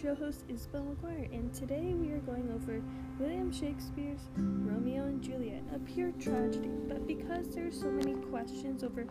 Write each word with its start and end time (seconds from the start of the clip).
show 0.00 0.14
host 0.14 0.44
Isabel 0.48 0.84
McGuire, 0.84 1.32
and 1.34 1.52
today 1.52 1.92
we 1.92 2.12
are 2.12 2.20
going 2.20 2.48
over 2.54 2.80
William 3.18 3.50
Shakespeare's 3.50 4.20
Romeo 4.36 5.02
and 5.02 5.20
Juliet, 5.20 5.64
a 5.74 5.80
pure 5.80 6.12
tragedy. 6.20 6.70
But 6.86 7.04
because 7.08 7.48
there 7.48 7.66
are 7.66 7.72
so 7.72 7.90
many 7.90 8.14
questions 8.30 8.84
over 8.84 9.02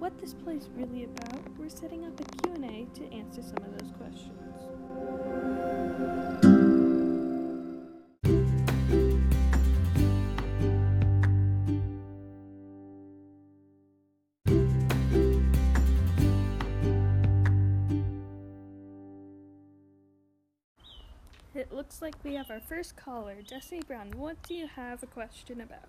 what 0.00 0.18
this 0.18 0.34
play 0.34 0.54
is 0.54 0.68
really 0.74 1.04
about, 1.04 1.38
we're 1.56 1.68
setting 1.68 2.04
up 2.06 2.18
a 2.18 2.24
Q&A 2.42 2.88
to 2.92 3.14
answer 3.14 3.40
some 3.40 3.64
of 3.64 3.78
those 3.78 3.81
like 22.02 22.16
we 22.24 22.34
have 22.34 22.50
our 22.50 22.60
first 22.60 22.96
caller, 22.96 23.36
Destiny 23.46 23.80
Brown. 23.86 24.10
What 24.16 24.42
do 24.42 24.54
you 24.54 24.66
have 24.66 25.04
a 25.04 25.06
question 25.06 25.60
about? 25.60 25.88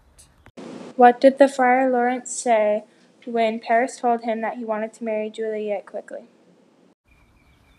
What 0.96 1.20
did 1.20 1.40
the 1.40 1.48
Friar 1.48 1.90
Lawrence 1.90 2.32
say 2.32 2.84
when 3.26 3.60
Paris 3.60 4.00
told 4.00 4.22
him 4.22 4.42
that 4.42 4.58
he 4.58 4.64
wanted 4.64 4.94
to 4.94 5.04
marry 5.04 5.32
Juliet 5.32 5.88
quickly? 5.88 6.26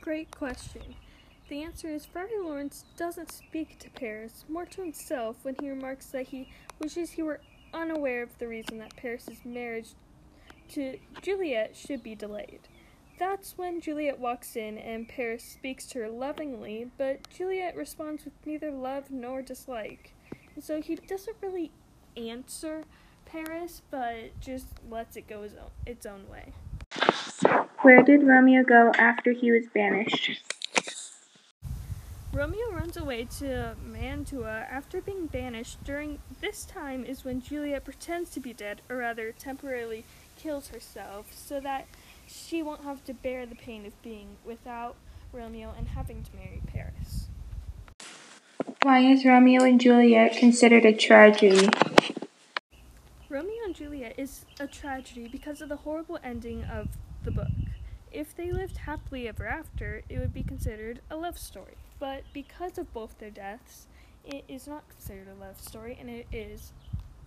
Great 0.00 0.32
question. 0.32 0.96
The 1.48 1.62
answer 1.62 1.88
is 1.88 2.06
Friar 2.06 2.42
Lawrence 2.42 2.84
doesn't 2.96 3.30
speak 3.30 3.78
to 3.78 3.90
Paris, 3.90 4.44
more 4.48 4.66
to 4.66 4.82
himself 4.82 5.36
when 5.42 5.54
he 5.60 5.70
remarks 5.70 6.06
that 6.06 6.28
he 6.28 6.48
wishes 6.80 7.12
he 7.12 7.22
were 7.22 7.40
unaware 7.72 8.24
of 8.24 8.36
the 8.38 8.48
reason 8.48 8.78
that 8.78 8.96
Paris's 8.96 9.44
marriage 9.44 9.90
to 10.70 10.98
Juliet 11.22 11.76
should 11.76 12.02
be 12.02 12.16
delayed. 12.16 12.60
That's 13.18 13.56
when 13.56 13.80
Juliet 13.80 14.18
walks 14.18 14.56
in 14.56 14.76
and 14.76 15.08
Paris 15.08 15.44
speaks 15.44 15.86
to 15.86 16.00
her 16.00 16.08
lovingly, 16.08 16.90
but 16.98 17.28
Juliet 17.30 17.76
responds 17.76 18.24
with 18.24 18.34
neither 18.44 18.70
love 18.70 19.10
nor 19.10 19.40
dislike. 19.40 20.14
And 20.54 20.64
so 20.64 20.80
he 20.80 20.96
doesn't 20.96 21.36
really 21.40 21.70
answer 22.16 22.84
Paris, 23.24 23.82
but 23.90 24.38
just 24.40 24.66
lets 24.90 25.16
it 25.16 25.28
go 25.28 25.42
his 25.42 25.54
own, 25.54 25.70
its 25.86 26.06
own 26.06 26.28
way. 26.28 26.52
Where 27.82 28.02
did 28.02 28.22
Romeo 28.22 28.62
go 28.62 28.92
after 28.98 29.32
he 29.32 29.52
was 29.52 29.66
banished? 29.72 30.42
Romeo 32.32 32.72
runs 32.72 32.96
away 32.96 33.28
to 33.38 33.76
Mantua 33.84 34.66
after 34.68 35.00
being 35.00 35.26
banished. 35.26 35.82
During 35.84 36.18
this 36.40 36.64
time 36.64 37.04
is 37.04 37.24
when 37.24 37.40
Juliet 37.40 37.84
pretends 37.84 38.30
to 38.30 38.40
be 38.40 38.52
dead, 38.52 38.82
or 38.88 38.96
rather, 38.96 39.30
temporarily 39.32 40.04
kills 40.36 40.68
herself, 40.68 41.32
so 41.32 41.60
that 41.60 41.86
she 42.26 42.62
won't 42.62 42.84
have 42.84 43.04
to 43.04 43.14
bear 43.14 43.46
the 43.46 43.54
pain 43.54 43.86
of 43.86 44.00
being 44.02 44.36
without 44.44 44.96
Romeo 45.32 45.74
and 45.76 45.88
having 45.88 46.22
to 46.22 46.36
marry 46.36 46.62
Paris. 46.66 47.26
Why 48.82 49.00
is 49.00 49.24
Romeo 49.24 49.64
and 49.64 49.80
Juliet 49.80 50.36
considered 50.36 50.84
a 50.84 50.92
tragedy? 50.92 51.68
Romeo 53.28 53.64
and 53.64 53.74
Juliet 53.74 54.14
is 54.18 54.44
a 54.60 54.66
tragedy 54.66 55.26
because 55.26 55.60
of 55.60 55.68
the 55.68 55.76
horrible 55.76 56.18
ending 56.22 56.64
of 56.64 56.88
the 57.24 57.30
book. 57.30 57.48
If 58.12 58.36
they 58.36 58.52
lived 58.52 58.76
happily 58.76 59.26
ever 59.26 59.46
after, 59.46 60.02
it 60.08 60.18
would 60.18 60.32
be 60.32 60.42
considered 60.42 61.00
a 61.10 61.16
love 61.16 61.38
story. 61.38 61.74
But 61.98 62.24
because 62.32 62.78
of 62.78 62.92
both 62.92 63.18
their 63.18 63.30
deaths, 63.30 63.86
it 64.24 64.44
is 64.46 64.66
not 64.66 64.88
considered 64.88 65.28
a 65.28 65.40
love 65.40 65.60
story 65.60 65.96
and 65.98 66.08
it 66.08 66.26
is, 66.30 66.72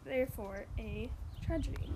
therefore, 0.05 0.65
a 0.79 1.09
tragedy. 1.45 1.91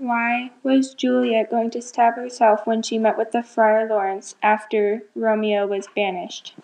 Why 0.00 0.50
was 0.62 0.94
Juliet 0.94 1.50
going 1.50 1.68
to 1.72 1.82
stab 1.82 2.14
herself 2.14 2.66
when 2.66 2.80
she 2.80 2.96
met 2.96 3.18
with 3.18 3.32
the 3.32 3.42
Friar 3.42 3.86
Lawrence 3.86 4.34
after 4.42 5.02
Romeo 5.14 5.66
was 5.66 5.88
banished? 5.94 6.54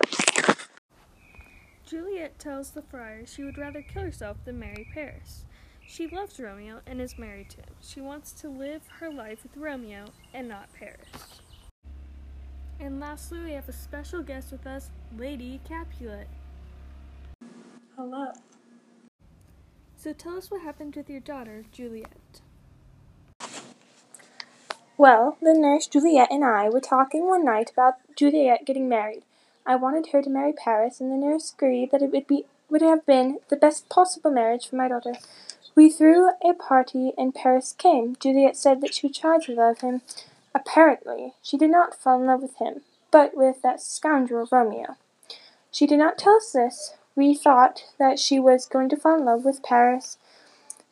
Juliet 1.84 2.38
tells 2.38 2.70
the 2.70 2.80
friar 2.80 3.26
she 3.26 3.44
would 3.44 3.58
rather 3.58 3.82
kill 3.82 4.04
herself 4.04 4.38
than 4.46 4.58
marry 4.58 4.88
Paris. 4.94 5.44
She 5.86 6.06
loves 6.06 6.40
Romeo 6.40 6.80
and 6.86 6.98
is 6.98 7.18
married 7.18 7.50
to 7.50 7.58
him. 7.58 7.74
She 7.82 8.00
wants 8.00 8.32
to 8.32 8.48
live 8.48 8.80
her 9.00 9.10
life 9.10 9.42
with 9.42 9.54
Romeo 9.58 10.06
and 10.32 10.48
not 10.48 10.72
Paris. 10.72 11.42
And 12.80 12.98
lastly, 13.00 13.40
we 13.40 13.52
have 13.52 13.68
a 13.68 13.72
special 13.72 14.22
guest 14.22 14.50
with 14.50 14.66
us, 14.66 14.88
Lady 15.14 15.60
Capulet. 15.68 16.28
Hello. 17.98 18.28
So 19.94 20.14
tell 20.14 20.38
us 20.38 20.50
what 20.50 20.62
happened 20.62 20.96
with 20.96 21.10
your 21.10 21.20
daughter, 21.20 21.64
Juliet. 21.70 22.40
Well, 24.98 25.36
the 25.42 25.52
nurse 25.52 25.86
Juliet 25.86 26.28
and 26.30 26.42
I 26.42 26.70
were 26.70 26.80
talking 26.80 27.26
one 27.26 27.44
night 27.44 27.70
about 27.70 27.96
Juliet 28.16 28.64
getting 28.64 28.88
married. 28.88 29.24
I 29.66 29.76
wanted 29.76 30.08
her 30.12 30.22
to 30.22 30.30
marry 30.30 30.54
Paris, 30.54 31.00
and 31.00 31.12
the 31.12 31.16
nurse 31.16 31.52
agreed 31.52 31.90
that 31.90 32.00
it 32.00 32.12
would 32.12 32.26
be 32.26 32.46
would 32.70 32.80
have 32.80 33.04
been 33.04 33.38
the 33.48 33.56
best 33.56 33.88
possible 33.90 34.30
marriage 34.30 34.66
for 34.66 34.76
my 34.76 34.88
daughter. 34.88 35.12
We 35.74 35.90
threw 35.90 36.30
a 36.42 36.54
party, 36.54 37.12
and 37.18 37.34
Paris 37.34 37.74
came. 37.76 38.16
Juliet 38.18 38.56
said 38.56 38.80
that 38.80 38.94
she 38.94 39.10
try 39.10 39.38
to 39.38 39.54
love 39.54 39.82
him. 39.82 40.00
Apparently, 40.54 41.34
she 41.42 41.58
did 41.58 41.70
not 41.70 41.94
fall 41.94 42.18
in 42.18 42.26
love 42.26 42.40
with 42.40 42.56
him, 42.56 42.80
but 43.10 43.36
with 43.36 43.60
that 43.62 43.82
scoundrel 43.82 44.48
Romeo. 44.50 44.96
She 45.70 45.86
did 45.86 45.98
not 45.98 46.16
tell 46.16 46.36
us 46.36 46.52
this. 46.52 46.94
We 47.14 47.34
thought 47.34 47.84
that 47.98 48.18
she 48.18 48.40
was 48.40 48.66
going 48.66 48.88
to 48.88 48.96
fall 48.96 49.18
in 49.18 49.26
love 49.26 49.44
with 49.44 49.62
Paris, 49.62 50.16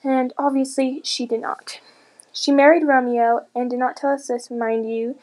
and 0.04 0.34
obviously 0.36 1.00
she 1.04 1.24
did 1.24 1.40
not. 1.40 1.80
She 2.34 2.50
married 2.50 2.84
Romeo 2.84 3.46
and 3.54 3.70
did 3.70 3.78
not 3.78 3.96
tell 3.96 4.10
us 4.10 4.26
this, 4.26 4.50
mind 4.50 4.90
you. 4.90 5.16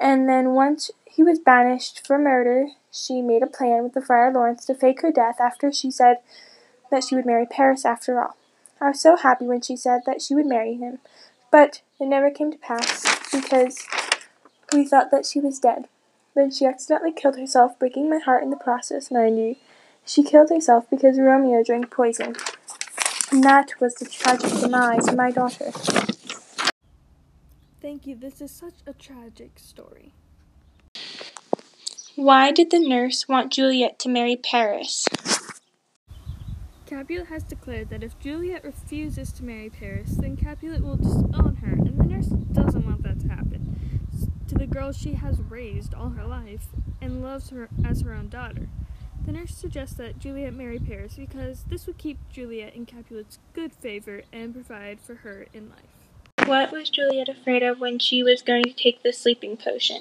And 0.00 0.28
then 0.28 0.52
once 0.52 0.90
he 1.04 1.22
was 1.22 1.38
banished 1.38 2.06
for 2.06 2.18
murder, 2.18 2.68
she 2.90 3.20
made 3.20 3.42
a 3.42 3.46
plan 3.46 3.84
with 3.84 3.92
the 3.92 4.00
Friar 4.00 4.32
Lawrence 4.32 4.64
to 4.64 4.74
fake 4.74 5.02
her 5.02 5.12
death 5.12 5.36
after 5.38 5.70
she 5.70 5.90
said 5.90 6.16
that 6.90 7.04
she 7.04 7.14
would 7.14 7.26
marry 7.26 7.44
Paris 7.44 7.84
after 7.84 8.20
all. 8.20 8.36
I 8.80 8.88
was 8.88 9.00
so 9.00 9.16
happy 9.16 9.46
when 9.46 9.60
she 9.60 9.76
said 9.76 10.02
that 10.06 10.22
she 10.22 10.34
would 10.34 10.46
marry 10.46 10.74
him, 10.74 10.98
but 11.50 11.82
it 12.00 12.06
never 12.06 12.30
came 12.30 12.50
to 12.52 12.58
pass 12.58 13.04
because 13.30 13.86
we 14.72 14.86
thought 14.86 15.10
that 15.10 15.26
she 15.26 15.40
was 15.40 15.58
dead. 15.58 15.88
Then 16.34 16.50
she 16.50 16.66
accidentally 16.66 17.12
killed 17.12 17.38
herself, 17.38 17.78
breaking 17.78 18.08
my 18.08 18.18
heart 18.18 18.42
in 18.42 18.50
the 18.50 18.56
process, 18.56 19.10
mind 19.10 19.38
you. 19.38 19.56
She 20.06 20.22
killed 20.22 20.50
herself 20.50 20.88
because 20.88 21.18
Romeo 21.18 21.62
drank 21.62 21.90
poison. 21.90 22.34
And 23.30 23.42
that 23.44 23.78
was 23.80 23.96
the 23.96 24.06
tragic 24.06 24.52
demise 24.60 25.08
of 25.08 25.16
my 25.16 25.30
daughter. 25.30 25.72
Thank 27.86 28.04
you. 28.08 28.16
This 28.16 28.40
is 28.40 28.50
such 28.50 28.74
a 28.84 28.92
tragic 28.92 29.60
story. 29.60 30.12
Why 32.16 32.50
did 32.50 32.72
the 32.72 32.80
nurse 32.80 33.28
want 33.28 33.52
Juliet 33.52 34.00
to 34.00 34.08
marry 34.08 34.34
Paris? 34.34 35.04
Capulet 36.84 37.28
has 37.28 37.44
declared 37.44 37.90
that 37.90 38.02
if 38.02 38.18
Juliet 38.18 38.64
refuses 38.64 39.30
to 39.34 39.44
marry 39.44 39.70
Paris, 39.70 40.16
then 40.16 40.36
Capulet 40.36 40.82
will 40.82 40.96
disown 40.96 41.58
her, 41.62 41.74
and 41.74 41.96
the 41.96 42.06
nurse 42.06 42.26
doesn't 42.26 42.84
want 42.84 43.04
that 43.04 43.20
to 43.20 43.28
happen 43.28 43.78
to 44.48 44.54
the 44.56 44.66
girl 44.66 44.90
she 44.90 45.12
has 45.12 45.40
raised 45.42 45.94
all 45.94 46.10
her 46.10 46.26
life 46.26 46.66
and 47.00 47.22
loves 47.22 47.50
her 47.50 47.68
as 47.84 48.00
her 48.00 48.12
own 48.12 48.28
daughter. 48.28 48.66
The 49.24 49.30
nurse 49.30 49.56
suggests 49.56 49.94
that 49.94 50.18
Juliet 50.18 50.54
marry 50.54 50.80
Paris 50.80 51.14
because 51.14 51.62
this 51.68 51.86
would 51.86 51.98
keep 51.98 52.18
Juliet 52.32 52.74
in 52.74 52.84
Capulet's 52.84 53.38
good 53.52 53.72
favor 53.72 54.22
and 54.32 54.52
provide 54.52 55.00
for 55.00 55.14
her 55.14 55.46
in 55.54 55.68
life. 55.70 55.95
What 56.46 56.70
was 56.70 56.90
Juliet 56.90 57.28
afraid 57.28 57.64
of 57.64 57.80
when 57.80 57.98
she 57.98 58.22
was 58.22 58.40
going 58.40 58.62
to 58.62 58.72
take 58.72 59.02
the 59.02 59.12
sleeping 59.12 59.56
potion? 59.56 59.98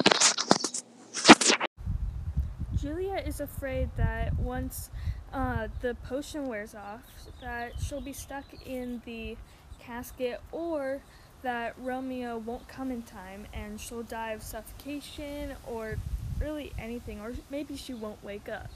Juliet 2.80 3.28
is 3.28 3.40
afraid 3.40 3.90
that 3.98 4.38
once 4.38 4.92
uh, 5.34 5.70
the 5.82 5.96
potion 6.08 6.48
wears 6.48 6.76
off, 6.76 7.02
that 7.42 7.74
she'll 7.82 8.00
be 8.00 8.14
stuck 8.14 8.46
in 8.64 9.02
the 9.06 9.38
casket 9.80 10.40
or 10.52 11.02
that 11.42 11.74
Romeo 11.80 12.38
won't 12.38 12.68
come 12.68 12.92
in 12.92 13.02
time 13.02 13.48
and 13.52 13.82
she'll 13.82 14.04
die 14.04 14.30
of 14.30 14.44
suffocation 14.44 15.54
or 15.66 15.96
really 16.40 16.74
anything, 16.78 17.20
or 17.20 17.34
maybe 17.50 17.76
she 17.76 17.96
won't 17.96 18.24
wake 18.24 18.48
up. 18.48 18.70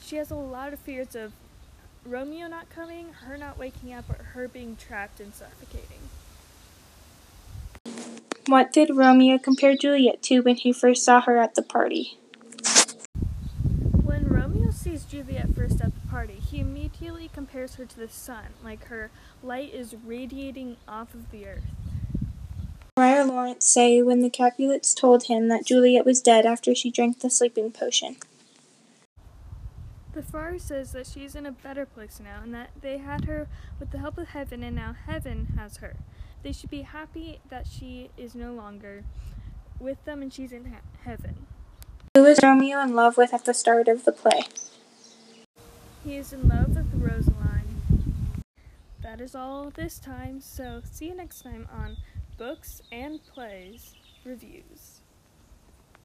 She 0.00 0.14
has 0.14 0.30
a 0.30 0.36
lot 0.36 0.72
of 0.72 0.78
fears 0.78 1.16
of 1.16 1.32
Romeo 2.06 2.46
not 2.46 2.70
coming, 2.70 3.14
her 3.14 3.36
not 3.36 3.58
waking 3.58 3.92
up, 3.92 4.08
or 4.08 4.22
her 4.22 4.46
being 4.46 4.76
trapped 4.76 5.18
and 5.18 5.34
suffocating. 5.34 5.98
What 8.46 8.74
did 8.74 8.94
Romeo 8.94 9.38
compare 9.38 9.74
Juliet 9.74 10.20
to 10.24 10.40
when 10.40 10.56
he 10.56 10.70
first 10.70 11.02
saw 11.02 11.22
her 11.22 11.38
at 11.38 11.54
the 11.54 11.62
party? 11.62 12.18
When 14.02 14.28
Romeo 14.28 14.70
sees 14.70 15.04
Juliet 15.04 15.54
first 15.54 15.80
at 15.80 15.94
the 15.94 16.08
party, 16.08 16.34
he 16.34 16.60
immediately 16.60 17.30
compares 17.32 17.76
her 17.76 17.86
to 17.86 17.96
the 17.96 18.08
sun, 18.08 18.44
like 18.62 18.84
her 18.88 19.10
light 19.42 19.72
is 19.72 19.94
radiating 20.04 20.76
off 20.86 21.14
of 21.14 21.30
the 21.30 21.46
earth. 21.46 21.64
Friar 22.96 23.24
Lawrence 23.24 23.66
say 23.66 24.02
when 24.02 24.20
the 24.20 24.28
Capulets 24.28 24.92
told 24.92 25.24
him 25.24 25.48
that 25.48 25.64
Juliet 25.64 26.04
was 26.04 26.20
dead 26.20 26.44
after 26.44 26.74
she 26.74 26.90
drank 26.90 27.20
the 27.20 27.30
sleeping 27.30 27.72
potion. 27.72 28.16
The 30.12 30.22
friar 30.22 30.58
says 30.58 30.92
that 30.92 31.06
she's 31.06 31.34
in 31.34 31.46
a 31.46 31.50
better 31.50 31.86
place 31.86 32.20
now 32.22 32.40
and 32.42 32.54
that 32.54 32.70
they 32.82 32.98
had 32.98 33.24
her 33.24 33.48
with 33.80 33.90
the 33.90 33.98
help 33.98 34.18
of 34.18 34.28
heaven 34.28 34.62
and 34.62 34.76
now 34.76 34.94
heaven 35.06 35.54
has 35.56 35.78
her. 35.78 35.96
They 36.44 36.52
should 36.52 36.68
be 36.68 36.82
happy 36.82 37.40
that 37.48 37.66
she 37.66 38.10
is 38.18 38.34
no 38.34 38.52
longer 38.52 39.02
with 39.80 40.04
them 40.04 40.20
and 40.20 40.30
she's 40.30 40.52
in 40.52 40.66
he- 40.66 41.02
heaven. 41.02 41.46
Who 42.14 42.26
is 42.26 42.38
Romeo 42.42 42.82
in 42.82 42.94
love 42.94 43.16
with 43.16 43.32
at 43.32 43.46
the 43.46 43.54
start 43.54 43.88
of 43.88 44.04
the 44.04 44.12
play? 44.12 44.42
He 46.04 46.16
is 46.16 46.34
in 46.34 46.46
love 46.46 46.76
with 46.76 46.92
Rosaline. 46.92 48.42
That 49.02 49.22
is 49.22 49.34
all 49.34 49.70
this 49.70 49.98
time, 49.98 50.42
so 50.42 50.82
see 50.84 51.06
you 51.06 51.14
next 51.14 51.40
time 51.40 51.66
on 51.72 51.96
Books 52.36 52.82
and 52.92 53.24
Plays 53.24 53.94
Reviews. 54.22 55.00